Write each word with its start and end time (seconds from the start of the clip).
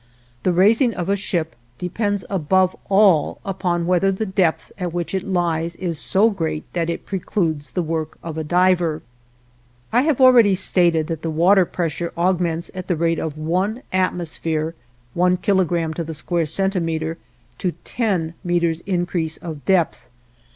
The 0.41 0.51
raising 0.51 0.95
of 0.95 1.09
a 1.09 1.15
ship 1.15 1.55
depends 1.77 2.25
above 2.27 2.75
all 2.89 3.39
upon 3.45 3.85
whether 3.85 4.11
the 4.11 4.25
depth 4.25 4.71
at 4.79 4.91
which 4.93 5.13
it 5.13 5.21
lies 5.23 5.75
is 5.75 5.99
so 5.99 6.31
great 6.31 6.63
that 6.73 6.89
it 6.89 7.05
precludes 7.05 7.69
the 7.69 7.83
work 7.83 8.17
of 8.23 8.35
a 8.35 8.43
diver. 8.43 9.03
I 9.93 10.01
have 10.01 10.19
already 10.19 10.55
stated 10.55 11.05
that 11.05 11.21
the 11.21 11.29
water 11.29 11.65
pressure 11.65 12.11
augments 12.17 12.71
at 12.73 12.87
the 12.87 12.95
rate 12.95 13.19
of 13.19 13.37
one 13.37 13.83
atmosphere 13.93 14.73
(one 15.13 15.37
kilogram 15.37 15.93
to 15.93 16.03
the 16.03 16.15
square 16.15 16.47
centimeter) 16.47 17.19
to 17.59 17.73
ten 17.83 18.33
meters' 18.43 18.81
increase 18.87 19.37
of 19.37 19.63
depth. 19.65 20.09